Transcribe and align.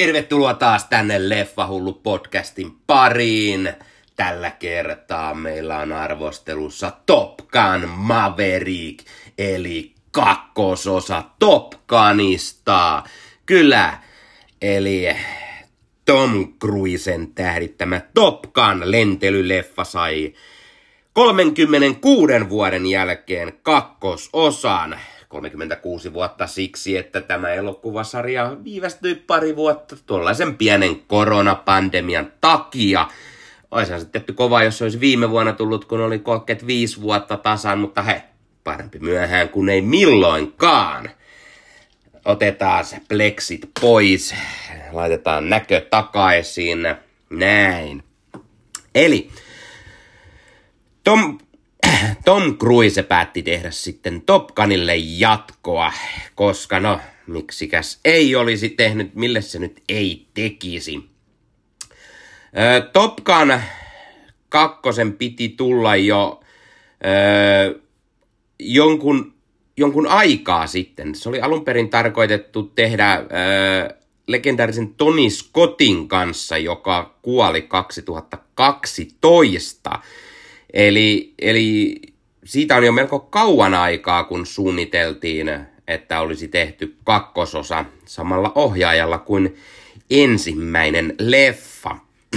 Tervetuloa 0.00 0.54
taas 0.54 0.84
tänne 0.84 1.28
Leffahullu 1.28 1.92
podcastin 1.92 2.72
pariin. 2.86 3.72
Tällä 4.16 4.50
kertaa 4.50 5.34
meillä 5.34 5.78
on 5.78 5.92
arvostelussa 5.92 6.92
Top 7.06 7.38
Gun 7.38 7.88
Maverick, 7.88 9.06
eli 9.38 9.94
kakkososa 10.10 11.24
Top 11.38 11.72
Gunista. 11.88 13.02
Kyllä, 13.46 13.98
eli 14.62 15.16
Tom 16.04 16.52
Cruisen 16.58 17.34
tähdittämä 17.34 18.00
Top 18.14 18.42
Gun 18.42 18.90
lentelyleffa 18.90 19.84
sai 19.84 20.34
36 21.12 22.48
vuoden 22.48 22.86
jälkeen 22.86 23.52
kakkososan. 23.62 25.00
36 25.30 26.12
vuotta 26.12 26.46
siksi, 26.46 26.96
että 26.96 27.20
tämä 27.20 27.48
elokuvasarja 27.48 28.56
viivästyi 28.64 29.14
pari 29.14 29.56
vuotta 29.56 29.96
tuollaisen 30.06 30.56
pienen 30.56 31.00
koronapandemian 31.06 32.32
takia. 32.40 33.08
Oishan 33.70 34.00
se 34.00 34.06
tehty 34.06 34.32
kova, 34.32 34.62
jos 34.62 34.78
se 34.78 34.84
olisi 34.84 35.00
viime 35.00 35.30
vuonna 35.30 35.52
tullut, 35.52 35.84
kun 35.84 36.00
oli 36.00 36.18
35 36.18 37.00
vuotta 37.00 37.36
tasan, 37.36 37.78
mutta 37.78 38.02
he, 38.02 38.22
parempi 38.64 38.98
myöhään 38.98 39.48
kuin 39.48 39.68
ei 39.68 39.82
milloinkaan. 39.82 41.10
Otetaan 42.24 42.84
se 42.84 43.00
pleksit 43.08 43.70
pois, 43.80 44.34
laitetaan 44.92 45.50
näkö 45.50 45.80
takaisin, 45.90 46.94
näin. 47.30 48.02
Eli 48.94 49.30
Tom 51.04 51.38
Tom 52.24 52.58
Cruise 52.58 53.02
päätti 53.02 53.42
tehdä 53.42 53.70
sitten 53.70 54.22
Top 54.22 54.54
Gunille 54.54 54.96
jatkoa, 54.96 55.92
koska 56.34 56.80
no, 56.80 57.00
miksikäs 57.26 58.00
ei 58.04 58.36
olisi 58.36 58.68
tehnyt, 58.68 59.14
mille 59.14 59.40
se 59.40 59.58
nyt 59.58 59.82
ei 59.88 60.26
tekisi. 60.34 61.10
Ö, 62.58 62.80
Top 62.92 63.16
Gun 63.16 63.60
kakkosen 64.48 65.12
piti 65.12 65.48
tulla 65.48 65.96
jo 65.96 66.40
ö, 67.06 67.80
jonkun, 68.58 69.34
jonkun 69.76 70.06
aikaa 70.06 70.66
sitten. 70.66 71.14
Se 71.14 71.28
oli 71.28 71.40
alun 71.40 71.64
perin 71.64 71.90
tarkoitettu 71.90 72.62
tehdä 72.62 73.14
ö, 73.14 73.24
legendaarisen 74.26 74.94
Tony 74.94 75.30
Scottin 75.30 76.08
kanssa, 76.08 76.58
joka 76.58 77.14
kuoli 77.22 77.62
2012. 77.62 80.00
Eli, 80.72 81.34
eli 81.38 82.00
siitä 82.44 82.76
on 82.76 82.84
jo 82.84 82.92
melko 82.92 83.18
kauan 83.18 83.74
aikaa, 83.74 84.24
kun 84.24 84.46
suunniteltiin, 84.46 85.50
että 85.88 86.20
olisi 86.20 86.48
tehty 86.48 86.96
kakkososa 87.04 87.84
samalla 88.04 88.52
ohjaajalla 88.54 89.18
kuin 89.18 89.56
ensimmäinen 90.10 91.14
leffa. 91.18 91.96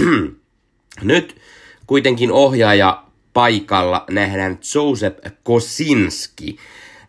Nyt 1.02 1.40
kuitenkin 1.86 2.32
ohjaaja 2.32 3.04
paikalla 3.32 4.04
nähdään 4.10 4.58
Joseph 4.74 5.26
Kosinski. 5.42 6.56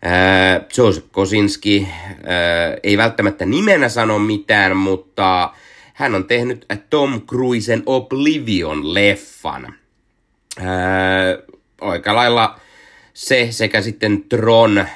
Äh, 0.06 0.66
Joseph 0.78 1.06
Kosinski 1.12 1.88
äh, 1.88 2.16
ei 2.82 2.96
välttämättä 2.96 3.46
nimenä 3.46 3.88
sano 3.88 4.18
mitään, 4.18 4.76
mutta 4.76 5.52
hän 5.94 6.14
on 6.14 6.24
tehnyt 6.24 6.66
Tom 6.90 7.22
Cruisen 7.22 7.82
Oblivion-leffan. 7.86 9.72
Äh, 10.60 10.66
aika 11.80 12.14
lailla 12.14 12.60
se 13.16 13.48
sekä 13.50 13.80
sitten 13.80 14.22
Tron 14.28 14.78
äh, 14.78 14.86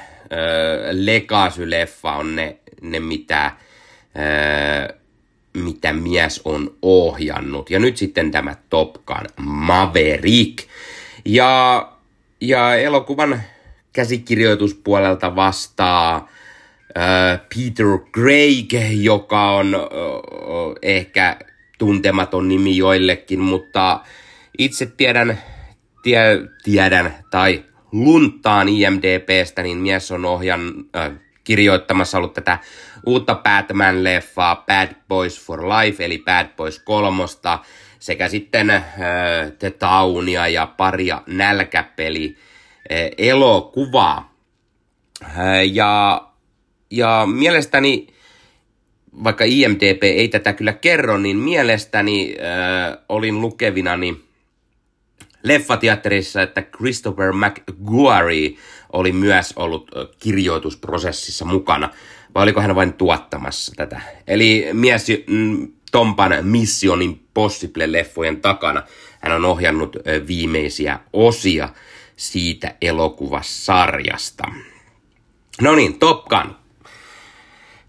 Legacy-leffa 0.91 2.11
on 2.17 2.35
ne, 2.35 2.57
ne 2.81 2.99
mitä, 2.99 3.45
äh, 3.45 4.97
mitä 5.53 5.93
mies 5.93 6.41
on 6.45 6.77
ohjannut. 6.81 7.69
Ja 7.69 7.79
nyt 7.79 7.97
sitten 7.97 8.31
tämä 8.31 8.55
Top 8.69 8.93
Gun 9.05 9.45
Maverick. 9.45 10.67
Ja, 11.25 11.91
ja 12.41 12.75
elokuvan 12.75 13.41
käsikirjoituspuolelta 13.93 15.35
vastaa 15.35 16.29
äh, 16.97 17.39
Peter 17.39 18.11
Craig, 18.13 18.73
joka 18.91 19.51
on 19.51 19.75
äh, 19.75 19.81
ehkä 20.81 21.39
tuntematon 21.77 22.47
nimi 22.47 22.77
joillekin, 22.77 23.39
mutta 23.39 23.99
itse 24.57 24.85
tiedän, 24.85 25.39
tie, 26.03 26.21
tiedän 26.63 27.15
tai 27.31 27.70
lunttaan 27.91 28.69
IMDBstä, 28.69 29.63
niin 29.63 29.77
mies 29.77 30.11
on 30.11 30.25
ohjan 30.25 30.73
äh, 30.95 31.11
kirjoittamassa 31.43 32.17
ollut 32.17 32.33
tätä 32.33 32.59
uutta 33.05 33.33
Batman-leffaa 33.35 34.63
Bad 34.65 34.95
Boys 35.07 35.45
for 35.45 35.63
Life, 35.69 36.05
eli 36.05 36.23
Bad 36.25 36.47
Boys 36.57 36.79
kolmosta, 36.79 37.59
sekä 37.99 38.27
sitten 38.27 38.69
äh, 38.69 38.83
The 39.59 39.69
Townia 39.69 40.47
ja 40.47 40.65
paria 40.77 41.21
nälkäpeli 41.27 42.37
äh, 42.91 42.97
elokuvaa. 43.17 44.33
Äh, 45.23 45.37
ja, 45.71 46.21
ja 46.91 47.27
mielestäni, 47.33 48.07
vaikka 49.23 49.43
IMDB 49.43 50.03
ei 50.03 50.27
tätä 50.27 50.53
kyllä 50.53 50.73
kerro, 50.73 51.17
niin 51.17 51.37
mielestäni 51.37 52.35
äh, 52.39 52.97
olin 53.09 53.41
lukevinani 53.41 54.30
leffateatterissa, 55.43 56.41
että 56.41 56.61
Christopher 56.61 57.33
McGuire 57.33 58.57
oli 58.93 59.11
myös 59.11 59.53
ollut 59.55 59.91
kirjoitusprosessissa 60.19 61.45
mukana, 61.45 61.89
vai 62.35 62.43
oliko 62.43 62.61
hän 62.61 62.75
vain 62.75 62.93
tuottamassa 62.93 63.73
tätä? 63.75 64.01
Eli 64.27 64.69
mies 64.73 65.07
mm, 65.27 65.67
Tompan 65.91 66.31
Mission 66.41 67.01
Impossible-leffojen 67.01 68.41
takana. 68.41 68.83
Hän 69.19 69.33
on 69.33 69.45
ohjannut 69.45 69.95
viimeisiä 70.27 70.99
osia 71.13 71.69
siitä 72.15 72.75
elokuvasarjasta. 72.81 74.43
No 75.61 75.75
niin, 75.75 75.99
Top 75.99 76.25
Gun. 76.25 76.55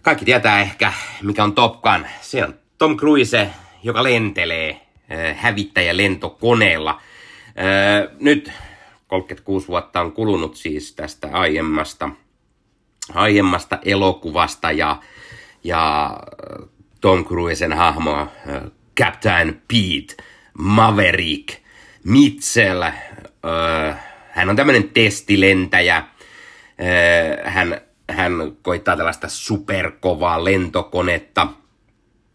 Kaikki 0.03 0.25
tietää 0.25 0.61
ehkä, 0.61 0.93
mikä 1.23 1.45
on 1.45 1.55
Top 1.55 1.83
Gun. 1.83 2.07
Se 2.21 2.45
on 2.45 2.55
Tom 2.79 2.97
Cruise, 2.97 3.51
joka 3.83 4.03
lentelee 4.03 4.81
hävittäjä 5.37 5.97
lentokoneella– 5.97 7.01
nyt 8.21 8.53
36 9.07 9.69
vuotta 9.69 10.01
on 10.01 10.13
kulunut 10.13 10.57
siis 10.57 10.95
tästä 10.95 11.29
aiemmasta, 11.33 12.11
aiemmasta 13.15 13.79
elokuvasta 13.85 14.71
ja, 14.71 15.01
ja 15.65 16.17
Tom 17.01 17.25
Cruisen 17.25 17.73
hahmo 17.73 18.29
Captain 19.01 19.63
Pete 19.69 20.23
Maverick 20.59 21.49
Mitchell. 22.05 22.83
Hän 24.31 24.51
on 24.51 24.57
tämmöinen 24.57 24.89
testilentäjä. 24.89 26.05
Hän, 27.45 27.81
hän 28.11 28.33
koittaa 28.63 28.97
tällaista 28.97 29.29
superkovaa 29.29 30.45
lentokonetta, 30.45 31.49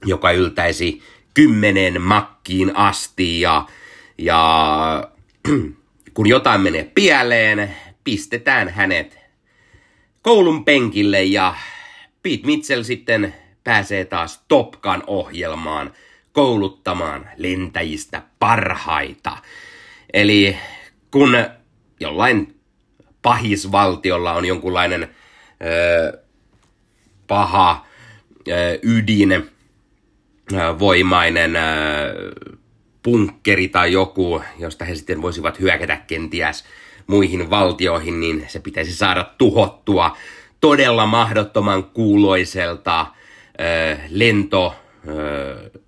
joka 0.05 0.31
yltäisi 0.31 1.01
kymmenen 1.33 2.01
makkiin 2.01 2.75
asti 2.75 3.41
ja 3.41 3.65
ja 4.17 5.11
kun 6.13 6.27
jotain 6.27 6.61
menee 6.61 6.91
pieleen, 6.95 7.75
pistetään 8.03 8.69
hänet 8.69 9.19
koulun 10.21 10.65
penkille 10.65 11.23
ja 11.23 11.55
Pete 12.23 12.45
Mitchell 12.45 12.83
sitten 12.83 13.33
pääsee 13.63 14.05
taas 14.05 14.43
Top 14.47 14.71
Gun 14.81 15.03
ohjelmaan 15.07 15.93
kouluttamaan 16.31 17.29
lentäjistä 17.37 18.21
parhaita. 18.39 19.37
Eli 20.13 20.57
kun 21.11 21.37
jollain 21.99 22.59
pahisvaltiolla 23.21 24.33
on 24.33 24.45
jonkunlainen 24.45 25.03
ö, 25.03 26.23
paha 27.27 27.85
ö, 28.47 28.79
ydin, 28.83 29.49
voimainen 30.79 31.55
ö, 31.55 31.61
punkkeri 33.07 33.67
tai 33.67 33.91
joku, 33.91 34.41
josta 34.59 34.85
he 34.85 34.95
sitten 34.95 35.21
voisivat 35.21 35.59
hyökätä 35.59 35.95
kenties 35.95 36.65
muihin 37.07 37.49
valtioihin, 37.49 38.19
niin 38.19 38.45
se 38.47 38.59
pitäisi 38.59 38.93
saada 38.93 39.23
tuhottua 39.37 40.17
todella 40.59 41.05
mahdottoman 41.05 41.83
kuuloiselta 41.83 43.05
ö, 43.59 43.97
lento 44.09 44.75
ö, 45.07 45.79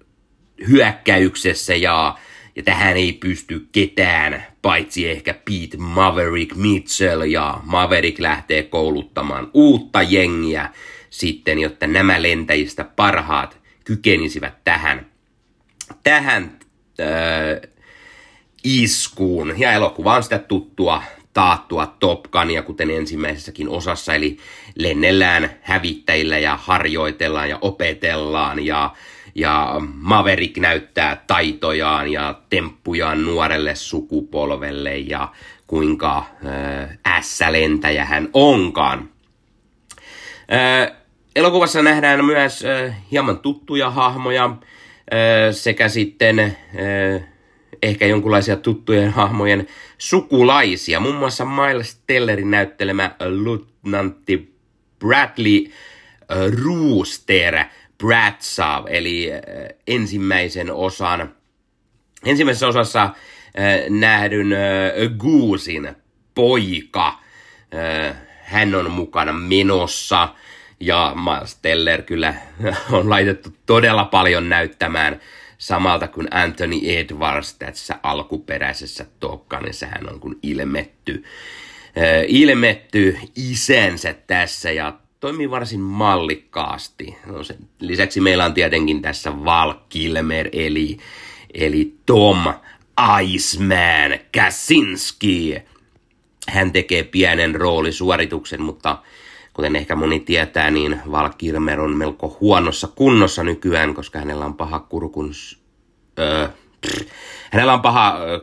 hyökkäyksessä 0.68 1.76
ja, 1.76 2.18
ja 2.56 2.64
tähän 2.64 2.98
ei 2.98 3.14
pysty 3.14 3.68
ketään, 3.72 4.46
paitsi 4.62 5.10
ehkä 5.10 5.34
Pete 5.34 5.78
Maverick 5.78 6.56
Mitchell 6.56 7.22
ja 7.22 7.60
Maverick 7.64 8.20
lähtee 8.20 8.64
kouluttamaan 8.64 9.52
uutta 9.54 10.02
jengiä 10.02 10.70
sitten, 11.10 11.60
jotta 11.60 11.88
nämä 11.88 12.22
lentäjistä 12.22 12.84
parhaat 12.84 13.58
kykenisivät 13.86 14.64
tähän, 14.64 15.06
tähän 16.04 16.60
äh, 17.00 17.70
iskuun. 18.64 19.60
Ja 19.60 19.72
elokuva 19.72 20.16
on 20.16 20.24
sitä 20.24 20.40
tuttua 20.40 21.04
taattua 21.34 21.96
Top 22.00 22.24
Gunia, 22.32 22.64
kuten 22.64 22.90
ensimmäisessäkin 22.90 23.70
osassa, 23.70 24.14
eli 24.14 24.38
lennellään 24.76 25.50
hävittäjillä 25.62 26.38
ja 26.38 26.60
harjoitellaan 26.62 27.50
ja 27.50 27.58
opetellaan 27.62 28.66
ja, 28.66 28.94
ja 29.36 29.76
Maverick 29.94 30.58
näyttää 30.58 31.24
taitojaan 31.28 32.12
ja 32.12 32.42
temppujaan 32.50 33.26
nuorelle 33.26 33.76
sukupolvelle 33.76 34.98
ja 34.98 35.28
kuinka 35.68 36.18
äh, 36.18 36.98
ässälentäjä 37.06 38.06
hän 38.06 38.30
onkaan. 38.34 39.10
Äh, 40.54 40.92
elokuvassa 41.36 41.82
nähdään 41.82 42.26
myös 42.26 42.66
äh, 42.66 42.96
hieman 43.12 43.40
tuttuja 43.40 43.90
hahmoja 43.90 44.56
sekä 45.52 45.90
sitten 45.90 46.58
ehkä 47.84 48.06
jonkinlaisia 48.06 48.56
tuttujen 48.56 49.10
hahmojen 49.10 49.68
sukulaisia. 49.98 51.00
Muun 51.00 51.16
muassa 51.16 51.46
Miles 51.46 52.02
Tellerin 52.08 52.52
näyttelemä 52.52 53.16
Lieutenantti 53.20 54.56
Bradley 55.00 55.72
Rooster 56.64 57.66
Bradsaw, 57.98 58.86
eli 58.88 59.30
ensimmäisen 59.88 60.72
osan, 60.72 61.36
ensimmäisessä 62.26 62.68
osassa 62.68 63.04
äh, 63.04 63.14
nähdyn 63.90 64.48
Goosin 65.18 65.90
poika. 66.36 67.20
Hän 68.44 68.76
on 68.76 68.92
mukana 68.92 69.34
menossa 69.34 70.36
ja 70.80 71.14
Miles 71.16 71.56
Teller 71.56 72.02
kyllä 72.02 72.34
on 72.92 73.10
laitettu 73.10 73.50
todella 73.66 74.06
paljon 74.06 74.50
näyttämään 74.50 75.20
samalta 75.58 76.08
kuin 76.08 76.28
Anthony 76.32 76.80
Edwards 76.84 77.54
tässä 77.54 78.00
alkuperäisessä 78.04 79.06
Tokkanissa 79.20 79.86
hän 79.86 80.10
on 80.14 80.20
kuin 80.20 80.40
ilmetty, 80.44 81.24
äh, 81.98 82.04
ilmetty 82.28 83.18
isänsä 83.36 84.16
tässä 84.28 84.72
ja 84.72 84.94
toimii 85.20 85.52
varsin 85.52 85.80
mallikkaasti. 85.80 87.18
No 87.26 87.44
sen 87.44 87.58
lisäksi 87.80 88.22
meillä 88.22 88.46
on 88.46 88.54
tietenkin 88.54 89.02
tässä 89.02 89.46
Val 89.46 89.74
Kilmer 89.90 90.50
eli, 90.54 90.98
eli 91.54 91.96
Tom 92.06 92.54
Iceman 93.24 94.20
Kaczynski. 94.36 95.62
Hän 96.48 96.72
tekee 96.72 97.04
pienen 97.04 97.56
roolisuorituksen, 97.56 98.62
mutta 98.62 98.98
kuten 99.60 99.76
ehkä 99.76 99.96
moni 99.96 100.20
tietää, 100.20 100.72
niin 100.72 101.02
Val 101.12 101.30
Kilmer 101.38 101.80
on 101.80 101.98
melko 101.98 102.38
huonossa 102.42 102.88
kunnossa 102.88 103.44
nykyään, 103.44 103.94
koska 103.94 104.20
hänellä 104.20 104.46
on 104.46 104.54
paha 104.54 104.80
kurkun... 104.80 105.32
Öö, 106.20 106.48
hänellä 107.52 107.74
on 107.74 107.82
paha 107.82 108.18
öö, 108.20 108.40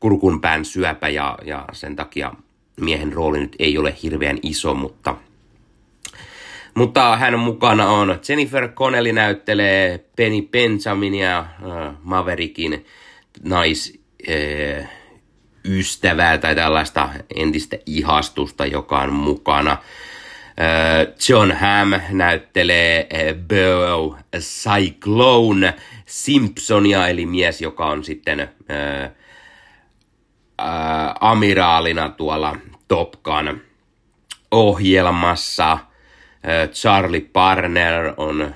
kurkunpään 0.00 0.64
syöpä 0.64 1.08
ja, 1.08 1.38
ja 1.44 1.64
sen 1.72 1.96
takia 1.96 2.32
miehen 2.80 3.12
rooli 3.12 3.40
nyt 3.40 3.56
ei 3.58 3.78
ole 3.78 3.94
hirveän 4.02 4.38
iso, 4.42 4.74
mutta 4.74 5.16
mutta 6.74 7.16
hän 7.16 7.38
mukana 7.38 7.88
on 7.88 8.20
Jennifer 8.28 8.68
Connelly 8.68 9.12
näyttelee 9.12 10.04
Penny 10.16 10.42
Benzaminia, 10.42 11.38
äh, 11.38 11.94
Maverickin 12.02 12.86
nais, 13.42 13.98
äh, 14.28 14.88
tai 16.40 16.54
tällaista 16.54 17.08
entistä 17.34 17.76
ihastusta, 17.86 18.66
joka 18.66 19.00
on 19.00 19.12
mukana. 19.12 19.76
John 21.28 21.52
Hamm 21.52 21.92
näyttelee 22.10 23.08
Bo 23.48 24.16
Cyclone 24.38 25.74
Simpsonia, 26.06 27.08
eli 27.08 27.26
mies, 27.26 27.60
joka 27.60 27.86
on 27.86 28.04
sitten 28.04 28.40
ää, 28.68 29.10
ää, 30.58 31.14
amiraalina 31.20 32.08
tuolla 32.08 32.56
Top 32.88 33.12
Gun 33.22 33.60
ohjelmassa. 34.50 35.78
Charlie 36.72 37.20
Parner 37.20 38.14
on 38.16 38.54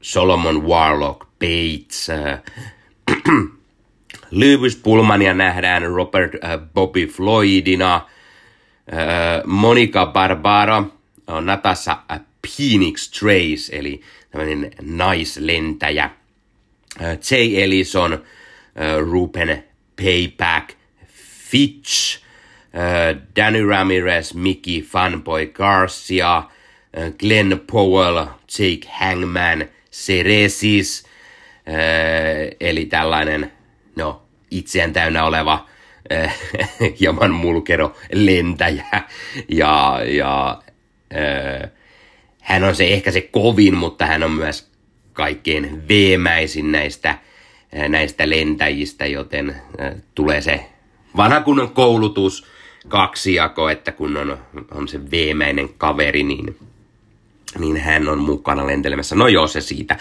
Solomon 0.00 0.66
Warlock 0.66 1.20
Bates. 1.38 2.08
Lewis 4.30 4.76
Pullmania 4.76 5.34
nähdään 5.34 5.82
Robert 5.82 6.32
Bobby 6.74 7.06
Floydina– 7.06 8.00
Monica 9.44 10.06
Barbara 10.06 10.84
on 11.26 11.46
Natassa 11.46 11.96
Phoenix 12.56 13.10
Trace, 13.10 13.78
eli 13.78 14.00
tämmöinen 14.30 14.70
naislentäjä. 14.82 16.10
Jay 17.00 17.62
Ellison, 17.62 18.24
Ruben 19.10 19.64
Payback, 19.96 20.74
Fitch, 21.50 22.22
Danny 23.36 23.68
Ramirez, 23.68 24.34
Mickey 24.34 24.80
Fanboy 24.80 25.46
Garcia, 25.46 26.42
Glenn 27.18 27.60
Powell, 27.72 28.26
Jake 28.58 28.88
Hangman, 29.00 29.64
Ceresis, 29.92 31.06
eli 32.60 32.84
tällainen, 32.84 33.52
no, 33.96 34.22
itseään 34.50 34.92
täynnä 34.92 35.24
oleva 35.24 35.68
hieman 37.00 37.30
mulkero 37.30 37.96
lentäjä 38.12 39.02
ja, 39.48 40.00
ja 40.06 40.62
äh, 41.14 41.70
hän 42.40 42.64
on 42.64 42.76
se 42.76 42.88
ehkä 42.88 43.10
se 43.10 43.20
kovin, 43.20 43.76
mutta 43.76 44.06
hän 44.06 44.22
on 44.22 44.32
myös 44.32 44.70
kaikkein 45.12 45.88
veemäisin 45.88 46.72
näistä, 46.72 47.10
äh, 47.10 47.88
näistä 47.88 48.30
lentäjistä, 48.30 49.06
joten 49.06 49.56
tulee 50.14 50.40
se 50.40 50.66
vanha 51.16 51.40
kunnon 51.40 51.70
koulutus, 51.70 52.46
kaksijako, 52.88 53.68
että 53.68 53.92
kun 53.92 54.16
on, 54.16 54.38
on 54.70 54.88
se 54.88 55.10
veemäinen 55.10 55.68
kaveri, 55.78 56.22
niin, 56.22 56.56
niin 57.58 57.76
hän 57.76 58.08
on 58.08 58.18
mukana 58.18 58.66
lentelemässä. 58.66 59.14
No 59.14 59.28
joo, 59.28 59.46
se 59.46 59.60
siitä. 59.60 59.96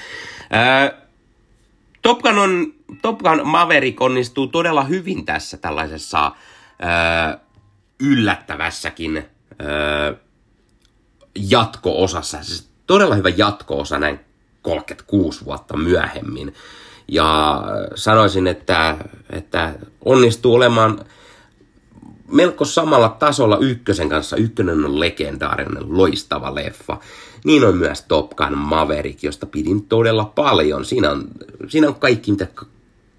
Äh, 0.53 1.01
Top 2.01 2.19
Gun, 2.19 2.37
on, 2.37 2.73
Top 3.01 3.19
Gun 3.19 3.47
Maverick 3.47 4.01
onnistuu 4.01 4.47
todella 4.47 4.83
hyvin 4.83 5.25
tässä 5.25 5.57
tällaisessa 5.57 6.25
ö, 6.27 7.37
yllättävässäkin 7.99 9.17
ö, 9.17 10.15
jatko-osassa. 11.35 12.43
Siis 12.43 12.69
todella 12.87 13.15
hyvä 13.15 13.29
jatko-osa 13.29 13.99
näin 13.99 14.19
36 14.61 15.45
vuotta 15.45 15.77
myöhemmin. 15.77 16.53
Ja 17.07 17.61
sanoisin, 17.95 18.47
että, 18.47 18.97
että 19.29 19.73
onnistuu 20.05 20.55
olemaan 20.55 21.05
melko 22.31 22.65
samalla 22.65 23.09
tasolla 23.09 23.57
ykkösen 23.57 24.09
kanssa. 24.09 24.35
Ykkönen 24.35 24.85
on 24.85 24.99
legendaarinen, 24.99 25.97
loistava 25.97 26.55
leffa. 26.55 26.99
Niin 27.43 27.65
on 27.65 27.77
myös 27.77 28.01
Top 28.01 28.29
Gun 28.29 28.57
Maverick, 28.57 29.23
josta 29.23 29.45
pidin 29.45 29.85
todella 29.85 30.25
paljon. 30.25 30.85
Siinä 30.85 31.11
on, 31.11 31.27
siinä 31.67 31.87
on 31.87 31.95
kaikki, 31.95 32.31
mitä 32.31 32.47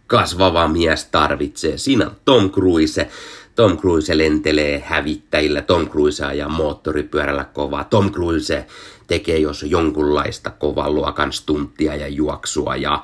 kasvava 0.06 0.68
mies 0.68 1.04
tarvitsee. 1.04 1.78
Siinä 1.78 2.06
on 2.06 2.16
Tom 2.24 2.50
Cruise. 2.50 3.08
Tom 3.54 3.78
Cruise 3.78 4.18
lentelee 4.18 4.82
hävittäjillä, 4.86 5.62
Tom 5.62 5.88
Cruise 5.88 6.24
ajaa 6.24 6.48
moottoripyörällä 6.48 7.44
kovaa, 7.44 7.84
Tom 7.84 8.12
Cruise 8.12 8.66
tekee 9.06 9.38
jos 9.38 9.62
jonkunlaista 9.62 10.50
kovan 10.50 10.94
luokan 10.94 11.32
stunttia 11.32 11.94
ja 11.94 12.08
juoksua 12.08 12.76
ja 12.76 13.02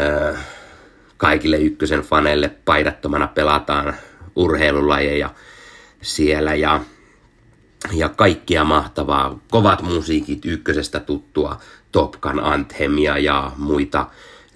äh, 0.00 0.46
kaikille 1.16 1.56
ykkösen 1.56 2.00
faneille 2.00 2.48
paidattomana 2.64 3.26
pelataan 3.26 3.94
urheilulajeja 4.36 5.30
siellä 6.02 6.54
ja, 6.54 6.80
ja 7.92 8.08
kaikkia 8.08 8.64
mahtavaa. 8.64 9.38
Kovat 9.50 9.82
musiikit, 9.82 10.44
ykkösestä 10.44 11.00
tuttua 11.00 11.60
Top 11.92 12.12
Gun 12.20 12.40
Anthemia 12.40 13.18
ja 13.18 13.52
muita 13.56 14.06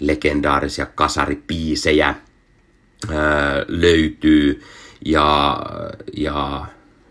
legendaarisia 0.01 0.87
kasaripiisejä 0.87 2.07
ää, 2.07 3.65
löytyy 3.69 4.63
ja, 5.05 5.59
ja 6.17 6.67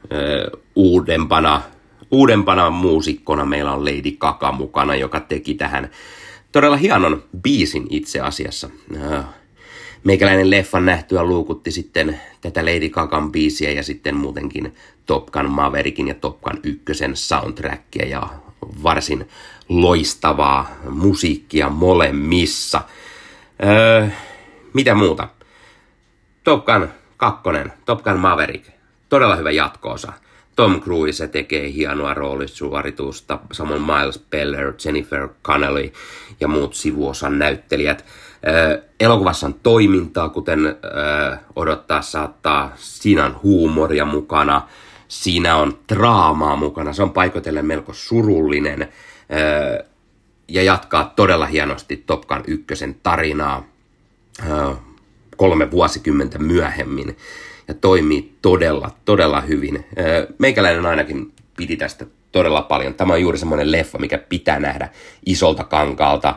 ää, 0.09 0.49
uudempana, 0.75 1.61
uudempana 2.11 2.69
muusikkona 2.69 3.45
meillä 3.45 3.73
on 3.73 3.85
Lady 3.85 4.11
Kaka 4.17 4.51
mukana, 4.51 4.95
joka 4.95 5.19
teki 5.19 5.53
tähän 5.53 5.89
todella 6.51 6.77
hienon 6.77 7.23
biisin 7.41 7.87
itse 7.89 8.19
asiassa. 8.19 8.69
Ää, 9.01 9.33
meikäläinen 10.03 10.49
leffan 10.49 10.85
nähtyä 10.85 11.23
luukutti 11.23 11.71
sitten 11.71 12.19
tätä 12.41 12.65
Lady 12.65 12.89
Gagan 12.89 13.31
biisiä 13.31 13.71
ja 13.71 13.83
sitten 13.83 14.15
muutenkin 14.15 14.75
Top 15.05 15.25
Gun 15.25 15.49
Maverickin 15.49 16.07
ja 16.07 16.15
Top 16.15 16.41
Gun 16.41 16.59
1 16.63 16.83
soundtrackia 17.13 18.07
ja 18.07 18.29
varsin 18.83 19.29
loistavaa 19.69 20.69
musiikkia 20.89 21.69
molemmissa. 21.69 22.81
Öö, 23.63 24.07
mitä 24.73 24.95
muuta? 24.95 25.27
Top 26.43 26.65
Gun 26.65 26.87
2, 27.17 27.41
Top 27.85 28.03
Gun 28.03 28.19
Maverick, 28.19 28.69
todella 29.09 29.35
hyvä 29.35 29.51
jatkoosa. 29.51 30.13
Tom 30.55 30.81
Cruise 30.81 31.27
tekee 31.27 31.71
hienoa 31.71 32.13
roolisuoritusta, 32.13 33.39
samoin 33.51 33.81
Miles 33.81 34.25
Beller, 34.29 34.73
Jennifer 34.85 35.29
Connelly 35.43 35.93
ja 36.39 36.47
muut 36.47 36.73
sivuosan 36.73 37.39
näyttelijät. 37.39 38.05
Elokuvassa 38.99 39.47
on 39.47 39.53
toimintaa, 39.53 40.29
kuten 40.29 40.75
odottaa 41.55 42.01
saattaa. 42.01 42.71
Siinä 42.75 43.25
on 43.25 43.39
huumoria 43.43 44.05
mukana, 44.05 44.61
siinä 45.09 45.55
on 45.55 45.79
draamaa 45.89 46.55
mukana. 46.55 46.93
Se 46.93 47.03
on 47.03 47.11
paikoitellen 47.11 47.65
melko 47.65 47.93
surullinen. 47.93 48.89
ja 50.47 50.63
jatkaa 50.63 51.13
todella 51.15 51.45
hienosti 51.45 51.97
Top 51.97 52.27
Gun 52.27 52.43
ykkösen 52.47 52.95
tarinaa 53.03 53.67
kolme 55.37 55.71
vuosikymmentä 55.71 56.39
myöhemmin 56.39 57.17
ja 57.67 57.73
toimii 57.73 58.33
todella, 58.41 58.91
todella 59.05 59.41
hyvin. 59.41 59.85
Meikäläinen 60.37 60.85
ainakin 60.85 61.33
piti 61.57 61.77
tästä 61.77 62.05
todella 62.31 62.61
paljon. 62.61 62.93
Tämä 62.93 63.13
on 63.13 63.21
juuri 63.21 63.37
semmoinen 63.37 63.71
leffa, 63.71 63.97
mikä 63.97 64.17
pitää 64.17 64.59
nähdä 64.59 64.89
isolta 65.25 65.63
kankaalta 65.63 66.35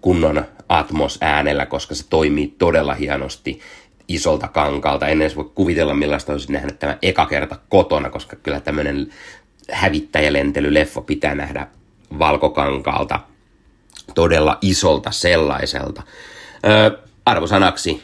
kunnon 0.00 0.44
atmos-äänellä, 0.68 1.66
koska 1.66 1.94
se 1.94 2.08
toimii 2.08 2.54
todella 2.58 2.94
hienosti 2.94 3.60
isolta 4.14 4.48
kankaalta. 4.48 5.08
En 5.08 5.22
edes 5.22 5.36
voi 5.36 5.50
kuvitella, 5.54 5.94
millaista 5.94 6.32
olisi 6.32 6.52
nähdä 6.52 6.72
tämä 6.72 6.98
eka 7.02 7.26
kerta 7.26 7.56
kotona, 7.68 8.10
koska 8.10 8.36
kyllä 8.36 8.60
tämmöinen 8.60 9.12
hävittäjälentelyleffa 9.70 11.00
pitää 11.00 11.34
nähdä 11.34 11.66
valkokankaalta 12.18 13.20
todella 14.14 14.58
isolta 14.60 15.10
sellaiselta. 15.10 16.02
Ö, 16.64 16.98
arvosanaksi 17.26 18.02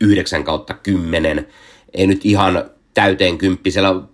9 0.00 0.44
kautta 0.44 0.74
10. 0.74 1.48
Ei 1.94 2.06
nyt 2.06 2.24
ihan 2.24 2.64
täyteen 2.94 3.38
kymppi, 3.38 3.70
siellä 3.70 3.90
on 3.90 4.08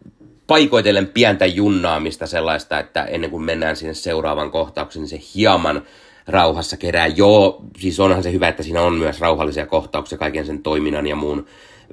paikoitellen 0.46 1.06
pientä 1.06 1.46
junnaamista 1.46 2.26
sellaista, 2.26 2.78
että 2.78 3.04
ennen 3.04 3.30
kuin 3.30 3.42
mennään 3.42 3.76
sinne 3.76 3.94
seuraavan 3.94 4.50
kohtauksen, 4.50 5.02
niin 5.02 5.08
se 5.08 5.20
hieman 5.34 5.82
rauhassa 6.26 6.76
kerää. 6.76 7.06
Joo, 7.06 7.64
siis 7.78 8.00
onhan 8.00 8.22
se 8.22 8.32
hyvä, 8.32 8.48
että 8.48 8.62
siinä 8.62 8.82
on 8.82 8.94
myös 8.94 9.20
rauhallisia 9.20 9.66
kohtauksia 9.66 10.18
kaiken 10.18 10.46
sen 10.46 10.62
toiminnan 10.62 11.06
ja 11.06 11.16
muun 11.16 11.46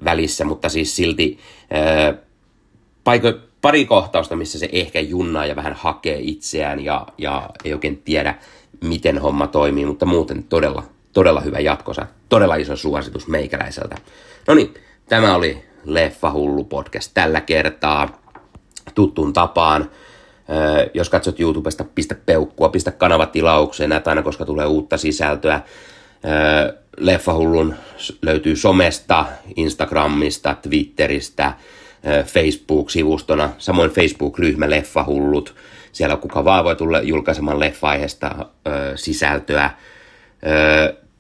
välissä, 0.04 0.46
mutta 0.46 0.70
siis 0.70 0.96
silti 0.96 1.40
ää, 1.72 2.14
paiko, 3.04 3.34
pari 3.62 3.86
kohtausta, 3.86 4.36
missä 4.36 4.60
se 4.60 4.70
ehkä 4.72 5.00
junnaa 5.00 5.46
ja 5.46 5.56
vähän 5.56 5.74
hakee 5.74 6.20
itseään 6.22 6.86
ja, 6.86 7.08
ja 7.18 7.50
ei 7.64 7.74
oikein 7.74 8.02
tiedä, 8.06 8.36
miten 8.84 9.18
homma 9.18 9.48
toimii, 9.48 9.86
mutta 9.86 10.06
muuten 10.06 10.44
todella, 10.44 10.84
todella 11.14 11.42
hyvä 11.42 11.60
jatkosa. 11.60 12.06
Todella 12.30 12.56
iso 12.56 12.76
suositus 12.76 13.28
meikäläiseltä. 13.28 13.96
No 14.48 14.54
niin, 14.54 14.74
tämä 15.10 15.36
oli 15.36 15.64
Leffa 15.86 16.32
Hullu 16.32 16.64
podcast 16.64 17.12
tällä 17.14 17.42
kertaa 17.42 18.22
tuttuun 18.96 19.34
tapaan. 19.34 19.90
Jos 20.94 21.10
katsot 21.10 21.40
YouTubesta, 21.40 21.86
pistä 21.96 22.16
peukkua, 22.26 22.70
pistä 22.70 22.92
kanava 22.92 23.26
tilaukseen, 23.26 23.90
näet 23.90 24.08
aina 24.08 24.22
koska 24.22 24.46
tulee 24.46 24.66
uutta 24.66 24.98
sisältöä. 24.98 25.62
Leffahullun 26.98 27.76
löytyy 28.22 28.56
somesta, 28.56 29.26
Instagramista, 29.56 30.56
Twitteristä, 30.62 31.54
Facebook-sivustona, 32.26 33.50
samoin 33.58 33.92
Facebook-ryhmä 33.92 34.70
Leffahullut. 34.70 35.56
Siellä 35.92 36.18
kuka 36.18 36.46
vaan 36.46 36.64
voi 36.64 36.76
tulla 36.76 37.02
julkaisemaan 37.02 37.60
leffa-aiheesta 37.60 38.46
sisältöä. 38.96 39.70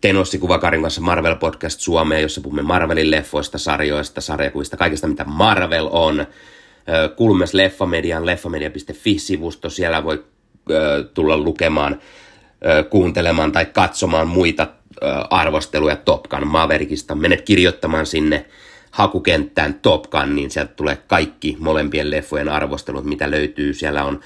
Tenossi 0.01 0.38
Kuvakarin 0.38 0.81
kanssa 0.81 1.01
Marvel 1.01 1.36
Podcast 1.36 1.79
Suomeen, 1.79 2.21
jossa 2.21 2.41
puhumme 2.41 2.62
Marvelin 2.62 3.12
leffoista, 3.12 3.57
sarjoista, 3.57 4.21
sarjakuvista, 4.21 4.77
kaikesta 4.77 5.07
mitä 5.07 5.25
Marvel 5.25 5.88
on. 5.91 6.25
Kuulu 7.15 7.33
myös 7.33 7.53
Leffamedian, 7.53 8.25
leffamedia.fi-sivusto, 8.25 9.69
siellä 9.69 10.03
voi 10.03 10.25
tulla 11.13 11.38
lukemaan, 11.38 12.00
kuuntelemaan 12.89 13.51
tai 13.51 13.65
katsomaan 13.65 14.27
muita 14.27 14.67
arvosteluja 15.29 15.95
Top 15.95 16.24
Gun 16.24 16.48
Maverickista. 16.48 17.15
Menet 17.15 17.41
kirjoittamaan 17.41 18.05
sinne 18.05 18.45
hakukenttään 18.91 19.74
Top 19.74 20.03
Gun, 20.03 20.36
niin 20.36 20.51
sieltä 20.51 20.74
tulee 20.74 20.95
kaikki 21.07 21.57
molempien 21.59 22.12
leffojen 22.12 22.50
arvostelut, 22.50 23.05
mitä 23.05 23.31
löytyy. 23.31 23.74
Siellä 23.74 24.03
on 24.03 24.19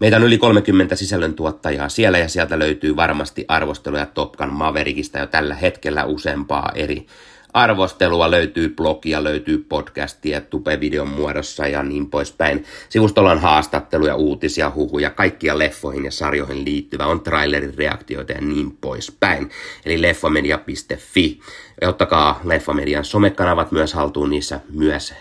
Meitä 0.00 0.16
on 0.16 0.22
yli 0.22 0.38
30 0.38 0.96
sisällöntuottajaa 0.96 1.88
siellä 1.88 2.18
ja 2.18 2.28
sieltä 2.28 2.58
löytyy 2.58 2.96
varmasti 2.96 3.44
arvosteluja 3.48 4.06
Top 4.06 4.32
Gun 4.32 4.52
Maverickista 4.52 5.18
jo 5.18 5.26
tällä 5.26 5.54
hetkellä 5.54 6.04
useampaa 6.04 6.72
eri 6.74 7.06
arvostelua, 7.52 8.30
löytyy 8.30 8.68
blogia, 8.68 9.24
löytyy 9.24 9.58
podcastia, 9.68 10.40
tupe-videon 10.40 11.08
muodossa 11.08 11.66
ja 11.66 11.82
niin 11.82 12.10
poispäin. 12.10 12.64
Sivustolla 12.88 13.30
on 13.30 13.38
haastatteluja, 13.38 14.14
uutisia, 14.16 14.72
huhuja, 14.74 15.10
kaikkia 15.10 15.58
leffoihin 15.58 16.04
ja 16.04 16.10
sarjoihin 16.10 16.64
liittyvä, 16.64 17.06
on 17.06 17.20
trailerin 17.20 17.74
reaktioita 17.78 18.32
ja 18.32 18.40
niin 18.40 18.76
poispäin. 18.80 19.50
Eli 19.84 20.02
leffamedia.fi. 20.02 21.40
Ja 21.80 21.88
ottakaa 21.88 22.40
Leffamedian 22.44 23.04
somekanavat 23.04 23.72
myös 23.72 23.94
haltuun, 23.94 24.30
niissä 24.30 24.60
myös 24.72 25.10
äh, 25.12 25.18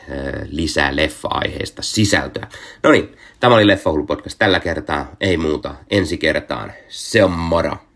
lisää 0.49 0.95
leffa-aiheista 0.95 1.81
sisältöä. 1.81 2.47
No 2.83 2.91
niin, 2.91 3.09
tämä 3.39 3.55
oli 3.55 3.67
Leffahullu 3.67 4.05
podcast 4.05 4.39
tällä 4.39 4.59
kertaa, 4.59 5.15
ei 5.21 5.37
muuta, 5.37 5.75
ensi 5.89 6.17
kertaan. 6.17 6.73
Se 6.87 7.23
on 7.23 7.31
moro! 7.31 7.88